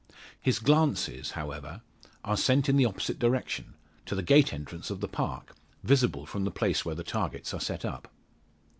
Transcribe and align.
His 0.41 0.57
glances, 0.57 1.29
however, 1.37 1.83
are 2.23 2.35
sent 2.35 2.67
in 2.67 2.75
the 2.75 2.85
opposite 2.87 3.19
direction 3.19 3.75
to 4.07 4.15
the 4.15 4.23
gate 4.23 4.51
entrance 4.51 4.89
of 4.89 4.99
the 4.99 5.07
park, 5.07 5.53
visible 5.83 6.25
from 6.25 6.43
the 6.43 6.49
place 6.49 6.83
where 6.83 6.95
the 6.95 7.03
targets 7.03 7.53
are 7.53 7.61
set 7.61 7.85
up. 7.85 8.11